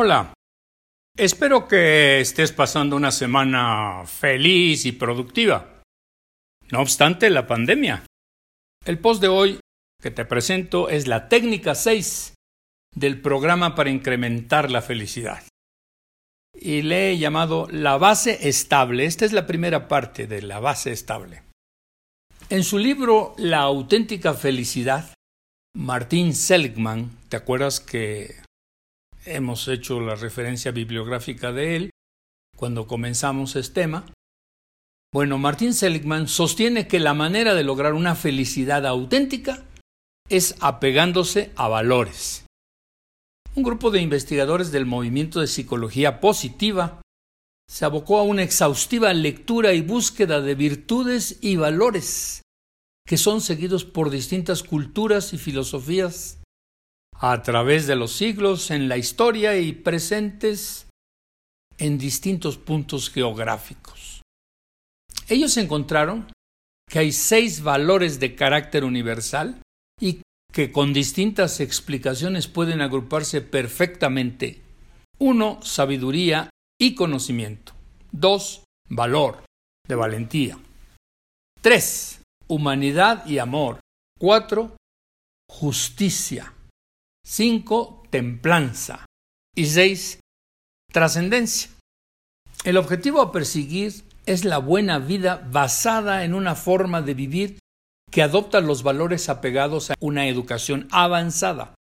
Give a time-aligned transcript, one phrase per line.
[0.00, 0.32] Hola.
[1.16, 5.82] Espero que estés pasando una semana feliz y productiva.
[6.70, 8.06] No obstante la pandemia.
[8.86, 9.58] El post de hoy
[10.00, 12.34] que te presento es la técnica 6
[12.94, 15.42] del programa para incrementar la felicidad.
[16.54, 19.04] Y le he llamado la base estable.
[19.04, 21.42] Esta es la primera parte de la base estable.
[22.50, 25.12] En su libro La auténtica felicidad,
[25.74, 28.46] Martín Seligman, ¿te acuerdas que
[29.34, 31.90] hemos hecho la referencia bibliográfica de él
[32.56, 34.06] cuando comenzamos este tema.
[35.12, 39.64] Bueno, Martín Seligman sostiene que la manera de lograr una felicidad auténtica
[40.28, 42.44] es apegándose a valores.
[43.54, 47.00] Un grupo de investigadores del movimiento de psicología positiva
[47.68, 52.42] se abocó a una exhaustiva lectura y búsqueda de virtudes y valores
[53.06, 56.42] que son seguidos por distintas culturas y filosofías
[57.20, 60.88] a través de los siglos en la historia y presentes
[61.76, 64.22] en distintos puntos geográficos.
[65.28, 66.30] Ellos encontraron
[66.88, 69.60] que hay seis valores de carácter universal
[70.00, 74.62] y que con distintas explicaciones pueden agruparse perfectamente.
[75.18, 76.48] Uno, Sabiduría
[76.80, 77.74] y conocimiento.
[78.10, 79.44] Dos, Valor,
[79.86, 80.58] de valentía.
[81.60, 83.80] Tres, Humanidad y amor.
[84.18, 84.76] Cuatro,
[85.50, 86.54] Justicia.
[87.30, 88.04] 5.
[88.08, 89.04] Templanza.
[89.54, 90.20] Y 6.
[90.90, 91.70] Trascendencia.
[92.64, 93.92] El objetivo a perseguir
[94.24, 97.58] es la buena vida basada en una forma de vivir
[98.10, 101.74] que adopta los valores apegados a una educación avanzada.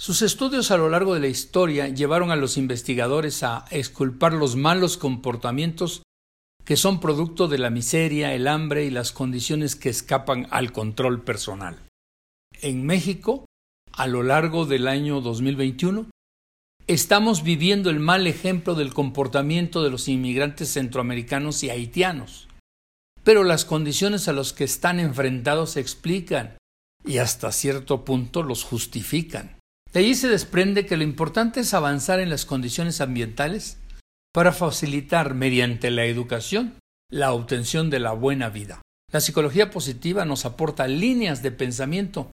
[0.00, 4.54] Sus estudios a lo largo de la historia llevaron a los investigadores a exculpar los
[4.54, 6.04] malos comportamientos
[6.64, 11.24] que son producto de la miseria, el hambre y las condiciones que escapan al control
[11.24, 11.76] personal.
[12.62, 13.46] En México,
[13.96, 16.10] a lo largo del año 2021,
[16.86, 22.46] estamos viviendo el mal ejemplo del comportamiento de los inmigrantes centroamericanos y haitianos.
[23.24, 26.58] Pero las condiciones a las que están enfrentados explican
[27.04, 29.56] y hasta cierto punto los justifican.
[29.92, 33.78] De allí se desprende que lo importante es avanzar en las condiciones ambientales
[34.32, 36.74] para facilitar mediante la educación
[37.10, 38.82] la obtención de la buena vida.
[39.10, 42.30] La psicología positiva nos aporta líneas de pensamiento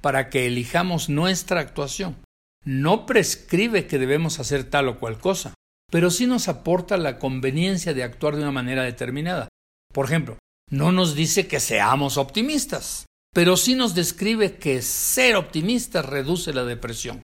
[0.00, 2.16] para que elijamos nuestra actuación.
[2.64, 5.54] No prescribe que debemos hacer tal o cual cosa,
[5.90, 9.48] pero sí nos aporta la conveniencia de actuar de una manera determinada.
[9.92, 10.38] Por ejemplo,
[10.70, 16.64] no nos dice que seamos optimistas, pero sí nos describe que ser optimista reduce la
[16.64, 17.22] depresión,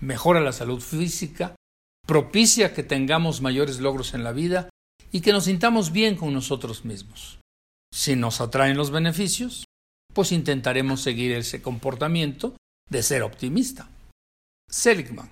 [0.00, 1.54] mejora la salud física,
[2.06, 4.68] propicia que tengamos mayores logros en la vida
[5.12, 7.38] y que nos sintamos bien con nosotros mismos.
[7.92, 9.64] Si nos atraen los beneficios,
[10.16, 12.56] pues intentaremos seguir ese comportamiento
[12.88, 13.90] de ser optimista.
[14.66, 15.30] Seligman,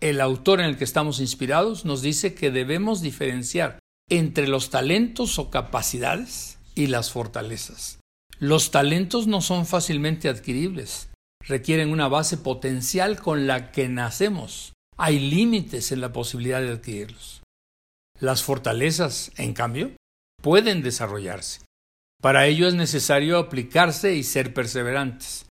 [0.00, 3.78] el autor en el que estamos inspirados, nos dice que debemos diferenciar
[4.08, 8.00] entre los talentos o capacidades y las fortalezas.
[8.38, 11.10] Los talentos no son fácilmente adquiribles,
[11.46, 14.72] requieren una base potencial con la que nacemos.
[14.96, 17.42] Hay límites en la posibilidad de adquirirlos.
[18.18, 19.92] Las fortalezas, en cambio,
[20.40, 21.60] pueden desarrollarse.
[22.22, 25.46] Para ello es necesario aplicarse y ser perseverantes.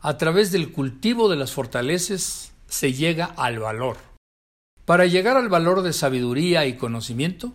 [0.00, 3.96] A través del cultivo de las fortalezas se llega al valor.
[4.84, 7.54] Para llegar al valor de sabiduría y conocimiento,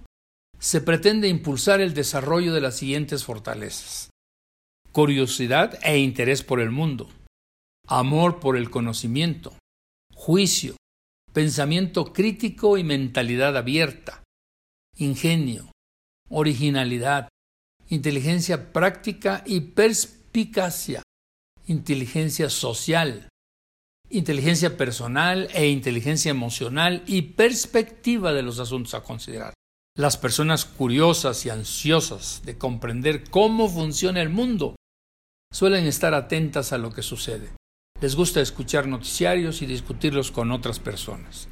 [0.58, 4.10] se pretende impulsar el desarrollo de las siguientes fortalezas.
[4.92, 7.08] Curiosidad e interés por el mundo,
[7.88, 9.54] amor por el conocimiento,
[10.16, 10.76] juicio,
[11.34, 14.24] pensamiento crítico y mentalidad abierta,
[14.98, 15.72] ingenio,
[16.30, 17.30] originalidad,
[17.90, 21.02] inteligencia práctica y perspicacia,
[21.66, 23.30] inteligencia social,
[24.10, 29.54] inteligencia personal e inteligencia emocional y perspectiva de los asuntos a considerar.
[29.98, 34.76] Las personas curiosas y ansiosas de comprender cómo funciona el mundo
[35.52, 37.50] suelen estar atentas a lo que sucede.
[38.02, 41.50] Les gusta escuchar noticiarios y discutirlos con otras personas.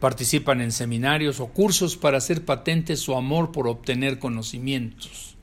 [0.00, 5.39] Participan en seminarios o cursos para hacer patente su amor por obtener conocimientos.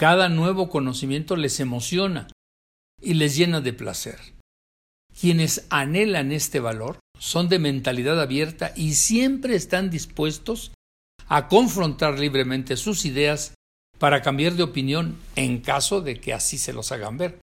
[0.00, 2.26] Cada nuevo conocimiento les emociona
[3.02, 4.18] y les llena de placer.
[5.20, 10.72] Quienes anhelan este valor son de mentalidad abierta y siempre están dispuestos
[11.28, 13.52] a confrontar libremente sus ideas
[13.98, 17.38] para cambiar de opinión en caso de que así se los hagan ver.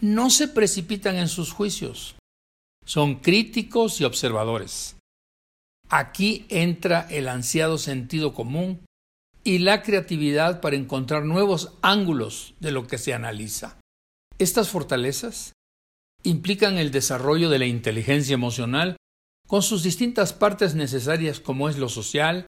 [0.00, 2.16] No se precipitan en sus juicios,
[2.84, 4.96] son críticos y observadores.
[5.88, 8.80] Aquí entra el ansiado sentido común
[9.44, 13.78] y la creatividad para encontrar nuevos ángulos de lo que se analiza.
[14.38, 15.52] Estas fortalezas
[16.22, 18.96] implican el desarrollo de la inteligencia emocional
[19.46, 22.46] con sus distintas partes necesarias como es lo social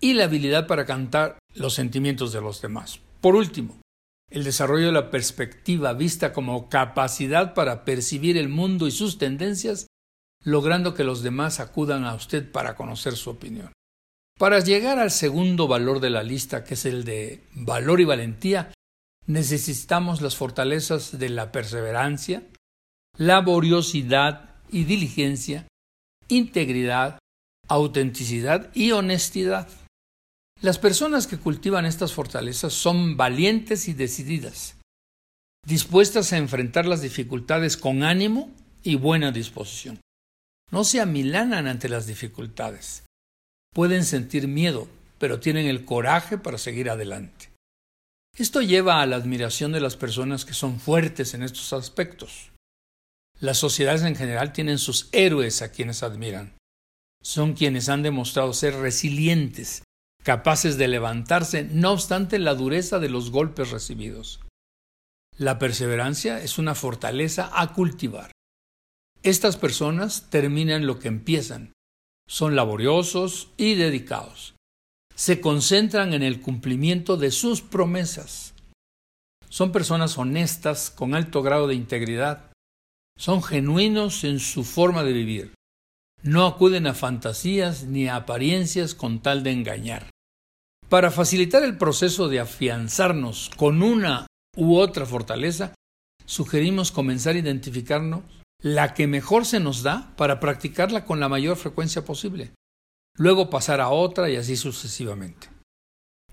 [0.00, 3.00] y la habilidad para cantar los sentimientos de los demás.
[3.20, 3.80] Por último,
[4.30, 9.86] el desarrollo de la perspectiva vista como capacidad para percibir el mundo y sus tendencias,
[10.44, 13.72] logrando que los demás acudan a usted para conocer su opinión.
[14.38, 18.72] Para llegar al segundo valor de la lista, que es el de valor y valentía,
[19.26, 22.44] necesitamos las fortalezas de la perseverancia,
[23.16, 25.66] laboriosidad y diligencia,
[26.28, 27.18] integridad,
[27.66, 29.68] autenticidad y honestidad.
[30.60, 34.76] Las personas que cultivan estas fortalezas son valientes y decididas,
[35.66, 38.52] dispuestas a enfrentar las dificultades con ánimo
[38.84, 40.00] y buena disposición.
[40.70, 43.02] No se amilanan ante las dificultades.
[43.74, 44.88] Pueden sentir miedo,
[45.18, 47.50] pero tienen el coraje para seguir adelante.
[48.36, 52.50] Esto lleva a la admiración de las personas que son fuertes en estos aspectos.
[53.40, 56.56] Las sociedades en general tienen sus héroes a quienes admiran.
[57.22, 59.82] Son quienes han demostrado ser resilientes
[60.28, 64.40] capaces de levantarse no obstante la dureza de los golpes recibidos.
[65.38, 68.32] La perseverancia es una fortaleza a cultivar.
[69.22, 71.72] Estas personas terminan lo que empiezan.
[72.28, 74.54] Son laboriosos y dedicados.
[75.14, 78.54] Se concentran en el cumplimiento de sus promesas.
[79.48, 82.52] Son personas honestas con alto grado de integridad.
[83.16, 85.54] Son genuinos en su forma de vivir.
[86.22, 90.10] No acuden a fantasías ni a apariencias con tal de engañar.
[90.90, 95.74] Para facilitar el proceso de afianzarnos con una u otra fortaleza,
[96.26, 98.22] sugerimos comenzar a identificarnos
[98.60, 102.52] la que mejor se nos da para practicarla con la mayor frecuencia posible,
[103.16, 105.48] luego pasar a otra y así sucesivamente.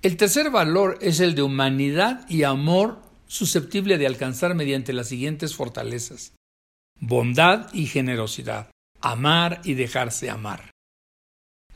[0.02, 5.56] El tercer valor es el de humanidad y amor susceptible de alcanzar mediante las siguientes
[5.56, 6.34] fortalezas
[7.00, 8.72] bondad y generosidad,
[9.02, 10.72] amar y dejarse amar.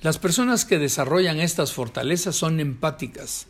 [0.02, 3.48] Las personas que desarrollan estas fortalezas son empáticas,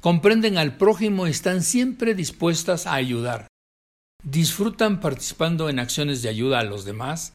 [0.00, 3.46] comprenden al prójimo y están siempre dispuestas a ayudar.
[4.28, 7.34] Disfrutan participando en acciones de ayuda a los demás,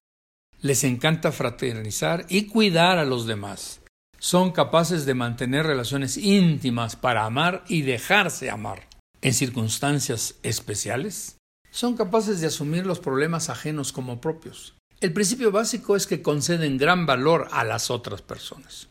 [0.59, 3.79] les encanta fraternizar y cuidar a los demás.
[4.19, 8.89] Son capaces de mantener relaciones íntimas para amar y dejarse amar.
[9.21, 11.37] En circunstancias especiales,
[11.71, 14.75] son capaces de asumir los problemas ajenos como propios.
[14.99, 18.89] El principio básico es que conceden gran valor a las otras personas.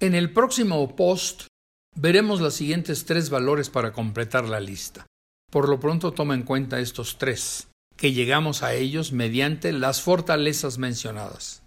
[0.00, 1.46] En el próximo post
[1.94, 5.06] veremos los siguientes tres valores para completar la lista.
[5.50, 10.78] Por lo pronto toma en cuenta estos tres, que llegamos a ellos mediante las fortalezas
[10.78, 11.62] mencionadas.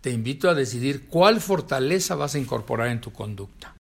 [0.00, 3.76] Te invito a decidir cuál fortaleza vas a incorporar en tu conducta.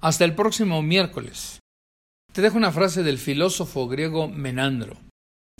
[0.00, 1.58] Hasta el próximo miércoles.
[2.32, 4.96] Te dejo una frase del filósofo griego Menandro.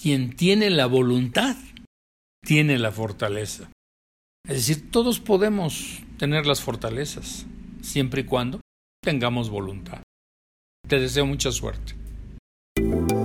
[0.01, 1.57] Quien tiene la voluntad
[2.43, 3.71] tiene la fortaleza.
[4.49, 7.47] Es decir, todos podemos tener las fortalezas,
[7.83, 8.61] siempre y cuando
[9.03, 10.03] tengamos voluntad.
[10.89, 12.00] Te deseo mucha suerte.
[12.81, 13.20] Thank you.